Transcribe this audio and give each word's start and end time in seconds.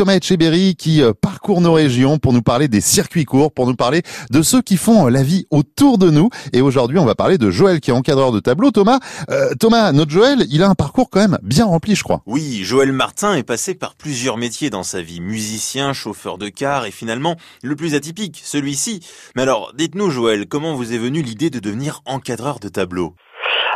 Thomas 0.00 0.14
Etcheberry 0.14 0.76
qui 0.76 1.02
euh, 1.02 1.12
parcourt 1.12 1.60
nos 1.60 1.74
régions 1.74 2.16
pour 2.16 2.32
nous 2.32 2.40
parler 2.40 2.68
des 2.68 2.80
circuits 2.80 3.26
courts, 3.26 3.52
pour 3.52 3.66
nous 3.66 3.74
parler 3.74 4.00
de 4.30 4.40
ceux 4.40 4.62
qui 4.62 4.78
font 4.78 5.08
la 5.08 5.22
vie 5.22 5.46
autour 5.50 5.98
de 5.98 6.08
nous. 6.08 6.30
Et 6.54 6.62
aujourd'hui, 6.62 6.98
on 6.98 7.04
va 7.04 7.14
parler 7.14 7.36
de 7.36 7.50
Joël 7.50 7.80
qui 7.80 7.90
est 7.90 7.92
encadreur 7.92 8.32
de 8.32 8.40
tableau. 8.40 8.70
Thomas, 8.70 8.98
euh, 9.28 9.50
Thomas, 9.60 9.92
notre 9.92 10.10
Joël, 10.10 10.38
il 10.50 10.62
a 10.62 10.70
un 10.70 10.74
parcours 10.74 11.10
quand 11.10 11.20
même 11.20 11.36
bien 11.42 11.66
rempli, 11.66 11.96
je 11.96 12.02
crois. 12.02 12.22
Oui, 12.24 12.62
Joël 12.64 12.92
Martin 12.92 13.34
est 13.34 13.42
passé 13.42 13.74
par 13.74 13.94
plusieurs 13.94 14.38
métiers 14.38 14.70
dans 14.70 14.84
sa 14.84 15.02
vie. 15.02 15.20
Musicien, 15.20 15.92
chauffeur 15.92 16.38
de 16.38 16.48
car 16.48 16.86
et 16.86 16.92
finalement, 16.92 17.36
le 17.62 17.76
plus 17.76 17.94
atypique, 17.94 18.40
celui-ci. 18.42 19.00
Mais 19.36 19.42
alors, 19.42 19.72
dites-nous 19.74 20.08
Joël, 20.08 20.46
comment 20.48 20.76
vous 20.76 20.94
est 20.94 20.98
venue 20.98 21.20
l'idée 21.20 21.50
de 21.50 21.58
devenir 21.58 22.00
encadreur 22.06 22.58
de 22.58 22.68
tableau? 22.68 23.16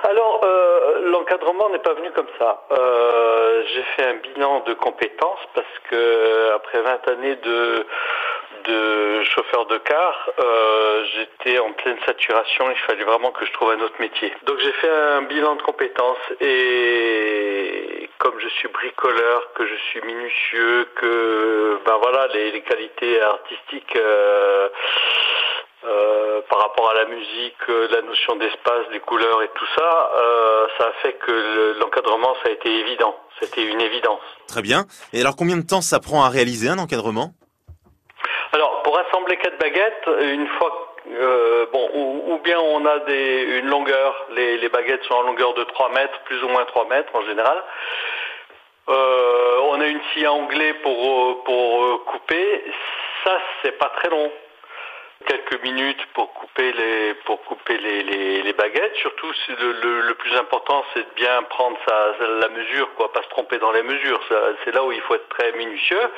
Alors, 0.08 0.40
euh, 0.42 1.10
l'encadrement 1.10 1.68
n'est 1.70 1.80
pas 1.80 1.94
venu 1.94 2.10
comme 2.16 2.32
ça. 2.38 2.60
Euh, 2.72 3.62
j'ai 3.74 3.83
fait 3.96 4.04
un 4.04 4.14
bilan 4.14 4.60
de 4.66 4.74
compétences 4.74 5.40
parce 5.54 5.78
que 5.90 6.52
après 6.54 6.80
20 6.80 7.08
années 7.08 7.36
de 7.36 7.86
de 8.64 9.22
chauffeur 9.24 9.66
de 9.66 9.78
car, 9.78 10.30
euh, 10.38 11.04
j'étais 11.14 11.58
en 11.58 11.72
pleine 11.72 11.98
saturation. 12.06 12.70
Il 12.70 12.78
fallait 12.86 13.04
vraiment 13.04 13.30
que 13.30 13.44
je 13.44 13.52
trouve 13.52 13.70
un 13.70 13.80
autre 13.80 14.00
métier. 14.00 14.32
Donc 14.44 14.58
j'ai 14.58 14.72
fait 14.72 14.88
un 14.88 15.22
bilan 15.22 15.56
de 15.56 15.62
compétences 15.62 16.32
et 16.40 18.08
comme 18.18 18.38
je 18.38 18.48
suis 18.48 18.68
bricoleur, 18.68 19.52
que 19.54 19.66
je 19.66 19.74
suis 19.90 20.00
minutieux, 20.02 20.88
que 20.96 21.78
ben 21.84 21.98
voilà 22.00 22.28
les, 22.28 22.52
les 22.52 22.62
qualités 22.62 23.20
artistiques. 23.20 23.96
Euh, 23.96 24.68
rapport 26.68 26.90
à 26.90 26.94
la 26.94 27.04
musique, 27.06 27.56
euh, 27.68 27.88
la 27.90 28.02
notion 28.02 28.36
d'espace, 28.36 28.88
des 28.92 29.00
couleurs 29.00 29.42
et 29.42 29.48
tout 29.54 29.66
ça, 29.76 30.10
euh, 30.16 30.66
ça 30.78 30.86
a 30.88 30.92
fait 31.02 31.14
que 31.14 31.78
l'encadrement, 31.80 32.34
ça 32.42 32.50
a 32.50 32.52
été 32.52 32.70
évident. 32.70 33.16
C'était 33.40 33.64
une 33.64 33.80
évidence. 33.80 34.20
Très 34.48 34.62
bien. 34.62 34.84
Et 35.12 35.20
alors 35.20 35.36
combien 35.36 35.56
de 35.56 35.66
temps 35.66 35.80
ça 35.80 36.00
prend 36.00 36.24
à 36.24 36.28
réaliser 36.28 36.68
un 36.68 36.78
encadrement? 36.78 37.30
Alors, 38.52 38.82
pour 38.82 38.98
assembler 38.98 39.36
quatre 39.36 39.58
baguettes, 39.58 40.06
une 40.20 40.46
fois 40.58 40.94
euh, 41.10 41.66
bon, 41.72 41.90
ou, 41.92 42.32
ou, 42.32 42.38
bien 42.38 42.58
on 42.58 42.86
a 42.86 43.00
des, 43.00 43.58
une 43.58 43.66
longueur, 43.66 44.26
les, 44.30 44.56
les, 44.56 44.68
baguettes 44.68 45.04
sont 45.04 45.14
en 45.14 45.22
longueur 45.22 45.52
de 45.54 45.64
3 45.64 45.90
mètres, 45.90 46.18
plus 46.24 46.42
ou 46.42 46.48
moins 46.48 46.64
3 46.64 46.88
mètres 46.88 47.14
en 47.14 47.22
général. 47.26 47.62
Euh, 48.88 49.58
on 49.68 49.80
a 49.80 49.86
une 49.86 50.00
scie 50.12 50.24
à 50.24 50.32
onglet 50.32 50.74
pour, 50.74 51.44
pour 51.44 52.04
couper. 52.06 52.64
Ça, 53.24 53.38
c'est 53.62 53.78
pas 53.78 53.90
très 53.96 54.08
long 54.08 54.30
quelques 55.26 55.62
minutes 55.62 56.04
pour 56.14 56.32
couper 56.34 56.72
les 56.72 57.14
pour 57.24 57.40
couper 57.44 57.78
les, 57.78 58.02
les, 58.42 58.52
baguettes. 58.52 58.94
Surtout, 58.96 59.32
le, 59.48 59.72
le, 59.72 60.00
le, 60.02 60.14
plus 60.14 60.34
important, 60.36 60.84
c'est 60.92 61.00
de 61.00 61.14
bien 61.16 61.42
prendre 61.44 61.76
sa, 61.86 62.24
la 62.40 62.48
mesure, 62.48 62.88
quoi, 62.94 63.12
pas 63.12 63.22
se 63.22 63.28
tromper 63.28 63.58
dans 63.58 63.72
les 63.72 63.82
mesures. 63.82 64.20
C'est 64.64 64.74
là 64.74 64.84
où 64.84 64.92
il 64.92 65.00
faut 65.02 65.14
être 65.14 65.28
très 65.30 65.52
minutieux. 65.52 66.10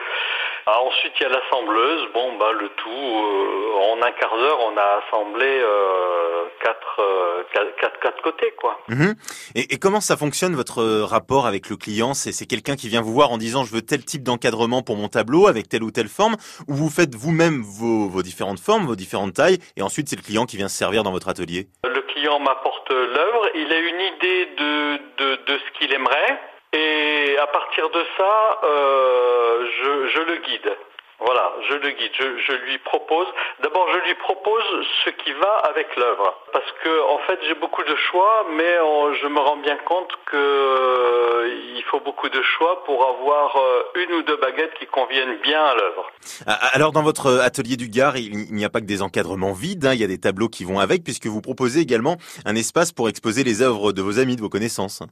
Alors, 0.66 0.86
ensuite, 0.86 1.12
il 1.20 1.22
y 1.22 1.26
a 1.26 1.28
l'assembleuse. 1.28 2.08
Bon, 2.12 2.32
bah 2.34 2.52
le 2.52 2.68
tout 2.70 2.90
euh, 2.90 3.92
en 3.92 4.02
un 4.02 4.12
quart 4.12 4.36
d'heure, 4.36 4.60
on 4.60 4.76
a 4.76 5.02
assemblé 5.06 5.46
euh, 5.46 6.44
quatre, 6.60 6.85
euh, 6.98 7.42
quatre, 7.52 8.00
quatre 8.00 8.22
côtés, 8.22 8.52
quoi. 8.58 8.78
Mmh. 8.88 9.12
Et, 9.54 9.74
et, 9.74 9.78
comment 9.78 10.00
ça 10.00 10.16
fonctionne 10.16 10.54
votre 10.54 10.82
rapport 11.02 11.46
avec 11.46 11.68
le 11.68 11.76
client? 11.76 12.14
C'est 12.14 12.46
quelqu'un 12.46 12.76
qui 12.76 12.88
vient 12.88 13.00
vous 13.00 13.12
voir 13.12 13.30
en 13.30 13.38
disant 13.38 13.64
je 13.64 13.72
veux 13.72 13.82
tel 13.82 14.04
type 14.04 14.22
d'encadrement 14.22 14.82
pour 14.82 14.96
mon 14.96 15.08
tableau 15.08 15.46
avec 15.46 15.68
telle 15.68 15.82
ou 15.82 15.90
telle 15.90 16.08
forme, 16.08 16.36
ou 16.68 16.74
vous 16.74 16.90
faites 16.90 17.14
vous-même 17.14 17.62
vos, 17.62 18.08
vos 18.08 18.22
différentes 18.22 18.60
formes, 18.60 18.86
vos 18.86 18.96
différentes 18.96 19.34
tailles, 19.34 19.58
et 19.76 19.82
ensuite 19.82 20.08
c'est 20.08 20.16
le 20.16 20.22
client 20.22 20.46
qui 20.46 20.56
vient 20.56 20.68
se 20.68 20.76
servir 20.76 21.02
dans 21.02 21.12
votre 21.12 21.28
atelier? 21.28 21.68
Le 21.84 22.02
client 22.12 22.38
m'apporte 22.40 22.90
l'œuvre, 22.90 23.48
il 23.54 23.72
a 23.72 23.78
une 23.78 24.00
idée 24.00 24.48
de, 24.56 24.96
de, 25.18 25.36
de 25.46 25.58
ce 25.58 25.78
qu'il 25.78 25.92
aimerait, 25.92 26.40
et 26.72 27.36
à 27.38 27.46
partir 27.46 27.88
de 27.90 28.02
ça, 28.16 28.60
euh, 28.64 29.66
je, 29.82 30.08
je, 30.08 30.20
le 30.20 30.36
guide. 30.46 30.76
Voilà, 31.18 31.54
je 31.68 31.74
le 31.74 31.90
guide, 31.92 32.12
je, 32.12 32.38
je 32.46 32.52
lui 32.66 32.78
propose. 32.78 33.26
D'abord, 33.62 33.88
je 33.90 34.06
lui 34.06 34.14
propose 34.16 34.64
ce 35.04 35.10
qui 35.10 35.32
va 35.32 35.52
avec 35.64 35.96
l'œuvre, 35.96 36.36
parce 36.52 36.70
que 36.84 37.02
en 37.08 37.18
fait, 37.20 37.38
j'ai 37.48 37.54
beaucoup 37.54 37.82
de 37.82 37.96
choix, 38.10 38.46
mais 38.50 38.78
on, 38.80 39.14
je 39.14 39.26
me 39.26 39.40
rends 39.40 39.56
bien 39.56 39.78
compte 39.78 40.12
que 40.26 40.36
euh, 40.36 41.48
il 41.74 41.82
faut 41.84 42.00
beaucoup 42.00 42.28
de 42.28 42.42
choix 42.42 42.84
pour 42.84 43.02
avoir 43.08 43.56
euh, 43.56 43.82
une 43.94 44.12
ou 44.12 44.22
deux 44.22 44.36
baguettes 44.36 44.74
qui 44.78 44.86
conviennent 44.86 45.38
bien 45.38 45.64
à 45.64 45.74
l'œuvre. 45.74 46.10
Alors, 46.46 46.92
dans 46.92 47.02
votre 47.02 47.40
atelier 47.40 47.76
du 47.76 47.88
Gard, 47.88 48.18
il 48.18 48.52
n'y 48.52 48.64
a 48.66 48.70
pas 48.70 48.80
que 48.80 48.86
des 48.86 49.00
encadrements 49.00 49.52
vides, 49.52 49.86
hein, 49.86 49.94
il 49.94 50.00
y 50.00 50.04
a 50.04 50.08
des 50.08 50.20
tableaux 50.20 50.48
qui 50.48 50.64
vont 50.64 50.80
avec, 50.80 51.02
puisque 51.02 51.26
vous 51.26 51.40
proposez 51.40 51.80
également 51.80 52.16
un 52.44 52.56
espace 52.56 52.92
pour 52.92 53.08
exposer 53.08 53.42
les 53.42 53.62
œuvres 53.62 53.92
de 53.92 54.02
vos 54.02 54.18
amis, 54.18 54.36
de 54.36 54.42
vos 54.42 54.50
connaissances. 54.50 55.02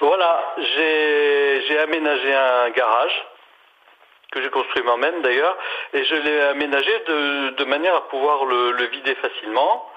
Voilà, 0.00 0.42
j'ai 0.58 1.78
aménagé 1.78 2.34
un 2.34 2.70
garage 2.70 3.24
que 4.36 4.42
j'ai 4.42 4.50
construit 4.50 4.82
moi-même 4.82 5.22
d'ailleurs, 5.22 5.56
et 5.94 6.04
je 6.04 6.14
l'ai 6.14 6.40
aménagé 6.40 6.92
de, 7.08 7.64
manière 7.64 7.94
à 7.96 8.08
pouvoir 8.08 8.44
le, 8.44 8.86
vider 8.92 9.14
facilement, 9.14 9.88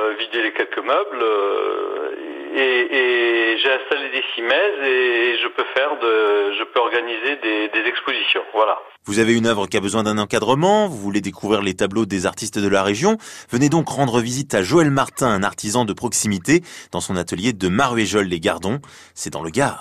euh, 0.00 0.14
vider 0.18 0.42
les 0.42 0.52
quelques 0.52 0.84
meubles, 0.84 1.22
euh, 1.22 2.10
et, 2.56 3.56
j'ai 3.62 3.72
installé 3.72 4.10
des 4.10 4.24
cimaises 4.34 4.82
et 4.82 5.38
je 5.40 5.48
peux 5.48 5.64
faire 5.76 5.96
de, 5.96 6.52
je 6.58 6.64
peux 6.64 6.80
organiser 6.80 7.36
des, 7.36 7.68
des 7.68 7.88
expositions, 7.88 8.42
voilà. 8.52 8.78
Vous 9.06 9.20
avez 9.20 9.36
une 9.36 9.46
œuvre 9.46 9.68
qui 9.68 9.76
a 9.76 9.80
besoin 9.80 10.02
d'un 10.02 10.18
encadrement, 10.18 10.88
vous 10.88 10.98
voulez 10.98 11.20
découvrir 11.20 11.62
les 11.62 11.74
tableaux 11.74 12.04
des 12.04 12.26
artistes 12.26 12.58
de 12.58 12.68
la 12.68 12.82
région, 12.82 13.16
venez 13.50 13.68
donc 13.68 13.88
rendre 13.88 14.18
visite 14.20 14.54
à 14.54 14.62
Joël 14.62 14.90
Martin, 14.90 15.28
un 15.28 15.44
artisan 15.44 15.84
de 15.84 15.92
proximité, 15.92 16.62
dans 16.90 17.00
son 17.00 17.16
atelier 17.16 17.52
de 17.52 17.68
Maruéjol 17.68 18.26
les 18.26 18.40
Gardons, 18.40 18.80
c'est 19.14 19.30
dans 19.30 19.42
le 19.42 19.50
Gard. 19.50 19.72